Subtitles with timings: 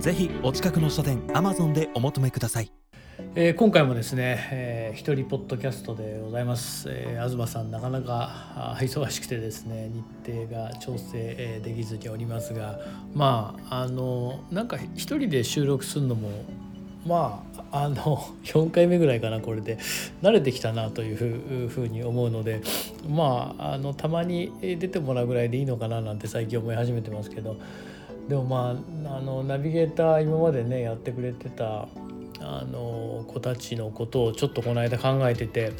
[0.00, 2.70] ぜひお近くの書店アマゾンでお求めください。
[3.36, 9.90] えー、今回もですね、えー、一人ポッドキャストでございます、えー、東さんなかなか忙しくてですね
[10.24, 12.80] 日程が調整できずにおりますが
[13.14, 16.28] まああのなんか一人で収録するのも
[17.06, 17.94] まああの
[18.44, 19.78] 4回目ぐらいかなこれで。
[20.22, 22.62] 慣れてきたなというふうに思うので
[23.08, 27.56] まああのたまに出てもらうぐらいでいいのかななんて最近思い始めてますけど。
[28.28, 31.88] でもまああのナビゲーター今までねやってくれてた
[32.40, 35.72] あの子たちのことをちょっとこの間考えてて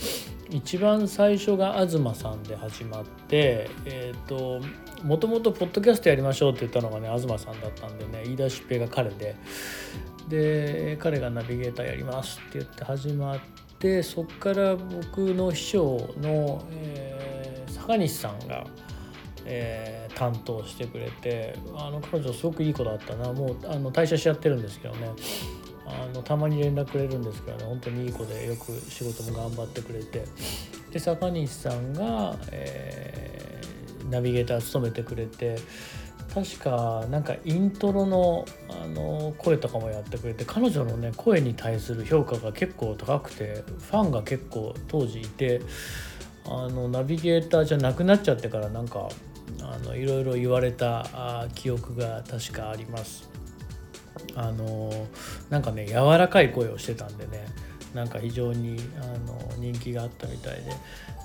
[0.50, 4.60] 一番最初が東さんで始まってえっ、ー、と
[5.04, 9.36] もともとポッドキャストやりましょうって言ったのがね東さんだったんでね言い出しっぺが彼で
[10.28, 13.40] で彼がナビゲーターやりますって言って始まっ
[13.78, 18.66] てそっから僕の秘書の、えー、坂西さんが。
[19.44, 23.32] えー、担当してくれてあの彼女すごくいい子だったな。
[23.32, 25.10] もうあの退社しちゃってるんですけどね。
[25.86, 27.64] あのたまに連絡くれるんですけどね。
[27.64, 30.24] 本当にいい子でよく仕事も頑張ってくれて。
[30.94, 35.56] で坂西さんが、えー、ナビゲーター務めてくれて
[36.32, 45.62] 確かなんかイントロのあの声とかもやってくれて彼女のね声に対する評価が結構高くてファンが結構当時いて
[46.46, 49.08] あのナビゲーターじゃなくなっちゃってからなんか
[49.62, 53.28] あのいろいろ言われた記憶が確かあります。
[54.36, 54.90] あの
[55.50, 57.46] なんかね柔らかい声をしてたんでね
[57.94, 60.62] なんか非常にあの人気があったみたいで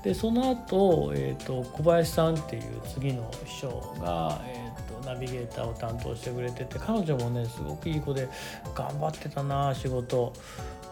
[0.04, 2.64] でその後、えーと、小林さんっていう
[2.94, 8.30] 次の秘書が、えーと、ナビゲーターを担当してくれてて彼女もねすごくいい子で
[8.74, 10.32] 頑張ってたな仕事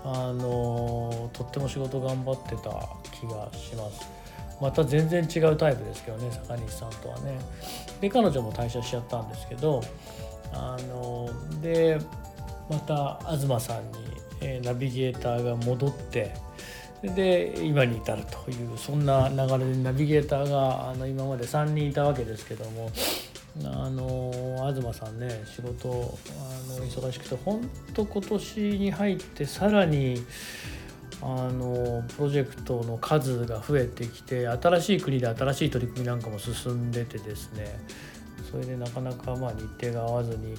[0.04, 4.17] あのとっても仕事頑張ってた気がします。
[4.62, 7.40] また全然違うタイプですけどね坂西さんとはね。
[8.02, 9.82] で彼女も退社しちゃったんですけど
[10.54, 11.30] あの
[11.62, 12.00] で
[12.70, 13.98] また東さんに、
[14.42, 16.36] えナビゲーターが戻って
[17.04, 22.92] で今に至るというそんな流れでナビゲーターがあの今まで3人いたわけですけども
[23.66, 24.32] あの
[24.76, 30.24] 東さんね仕事あの忙しくて本当今年に入ってさらに
[31.22, 37.80] あのプロジェクトの数が増えてきて新しい国で新しい取り組みなんかも進んでてですね
[38.52, 40.56] それでなかなかまあ日程が合わずに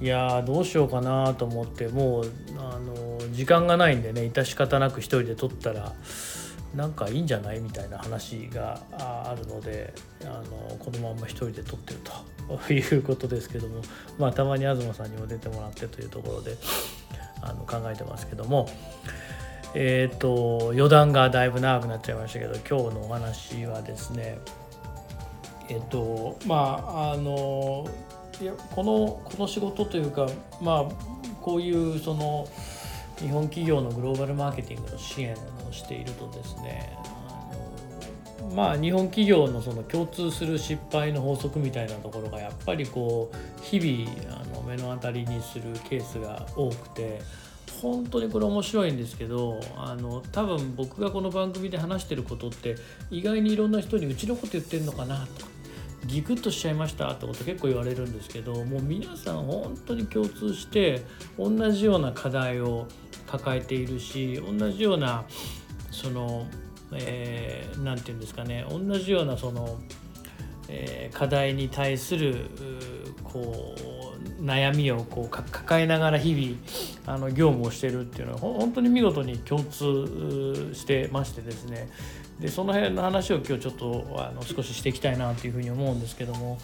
[0.00, 2.24] いやどうしようかなと思ってもう
[2.58, 5.92] あの時間がないんでね致し方なく一人で撮ったら
[6.74, 9.92] なんかいいんじゃないみたいな話があるので
[10.24, 12.00] あのこのまま一人で撮ってる
[12.66, 13.82] ということですけども
[14.18, 16.56] まあたまに東さんにも出てもらってというところで
[17.42, 18.68] あの考えてますけども。
[19.74, 24.38] えっ、ー、と余談がだいぶ長くなっちゃいましたけど今日のお話はですね
[25.68, 27.86] えっとまああの
[28.40, 30.26] いやこのこの仕事というか
[30.60, 30.84] まあ
[31.40, 32.48] こういうその
[33.18, 36.96] 日本企業のグローバルマーケティングの支援をしているとですね
[38.54, 47.20] まあ日本企業のその共通する失敗の法則みたいなところがやっぱりこう日々あの目の当たりにするケースが多くて。
[47.80, 52.76] 本当にこれ面白いんですけどあの多分僕がこの番組で話してることって
[53.10, 55.50] 意外にいろんな人にうちのこと言ってるのかなとか
[56.06, 61.02] ギクッとしちゃいましたってこと結構言われるんですけどもう皆さん本当に共通して
[61.38, 62.86] 同じような課題を
[63.26, 65.24] 抱えているし同じような
[65.90, 66.46] その
[66.90, 69.78] 何、えー、て言うんですかね同じようなその、
[70.68, 72.46] えー、課題に対する
[73.22, 73.79] こう
[74.40, 81.88] 悩みをこう抱えながら日々あの業務をしてるっていうのは本当に見事に共通してましてですね。
[82.38, 86.58] でその辺の話を今日ちょっとあの少ししていきたいなというふうに思うんですけども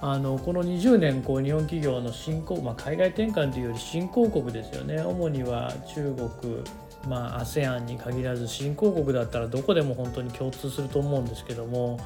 [0.00, 5.00] あのこの20年こう日本企業の新興、まあ、海外転換というより新興国ですよね。
[5.00, 6.64] 主には中国
[7.06, 12.00] ま、ASEAN に限らず新興国だったらどこでも本当に共通すると思うんですけども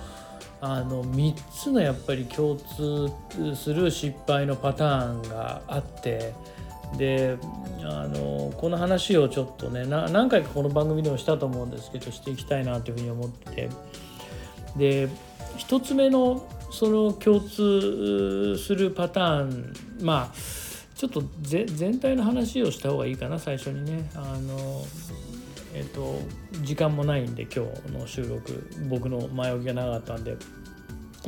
[0.64, 3.10] あの3つのやっぱり共通
[3.56, 6.32] する失敗のパターンがあって
[6.96, 7.36] で
[7.82, 13.70] あのこの話をちょっとね何回かこの番組でもしたと思うんですけどしていきたいなというふうに思って
[14.76, 15.08] で
[15.58, 20.34] 1つ目のその共通するパターンまあ
[20.94, 24.08] ちょっと全体の話をした方がいいかな最初にね。
[24.14, 24.84] あの
[25.74, 26.20] えっと
[26.62, 28.68] 時間もないんで今日の収録。
[28.88, 30.36] 僕の前置きが長かったんで。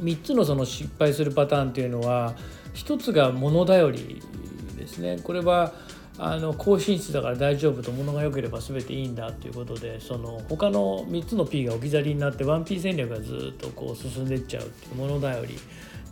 [0.00, 2.34] 3つのその失敗するパターンっていうのは
[2.74, 4.22] 1つが物頼り
[4.76, 5.18] ですね。
[5.22, 5.72] これは
[6.18, 15.58] あの高品質だから大丈夫と物が良ければ全ていいんだということでその他の3つの P が置き去りになって 1P 戦略がずっとこう進んでいっちゃうっていう物頼り。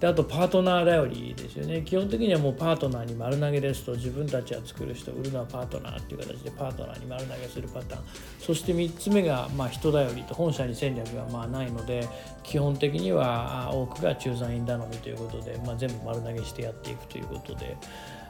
[0.02, 1.82] であとパートナー頼りですよね。
[1.82, 8.02] 基本的にはもうパートナーに丸投げですと自分たちは作る人売るのはパートナーっていう形でパートナーに丸投げするパターン。
[8.40, 12.08] そして3つ目がまあ人頼りと本社に戦略がまあないので
[12.42, 17.76] 基本的には多くが駐在員頼みということで、まあ、全部丸投げしてやっていくということで。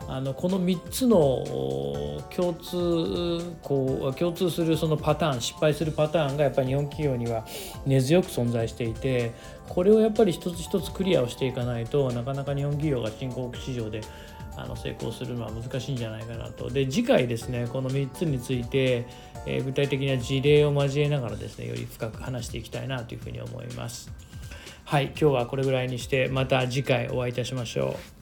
[0.08, 1.44] あのこの3つの
[2.34, 7.46] 共通こう共通するそのパターン失敗するパターンがやっぱり日本企業には
[7.86, 9.32] 根強く存在していて
[9.68, 14.02] これをやっぱり一つ一つクリアをしていかないとなかなか日本企業が新興国市場で
[14.56, 16.68] あの成功するのは難しいんじゃないかなと。
[16.68, 19.06] で次回ですねこの3つについて、
[19.46, 24.10] えー、具体的な事例を交えながらですねより深く話していきたいなというふうに思います。
[24.84, 28.21] はい今日はこれぐらいにしてまた次回お会いいたしましょう。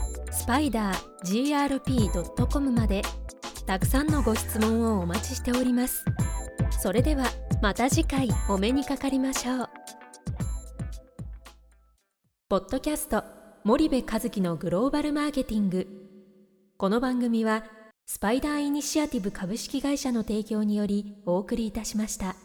[0.31, 3.01] スパイダー grp.com まで
[3.65, 6.05] たくさんのご質問をお待ちしております。
[6.79, 7.25] それでは
[7.61, 9.69] また次回お目にかかりましょう。
[12.49, 13.23] ポッドキャスト
[13.63, 15.87] 森部和樹のグローバルマーケティング。
[16.77, 17.63] この番組は
[18.05, 22.35] スパイダーイニシアティブ株式会社の提供によりお送りいたしました。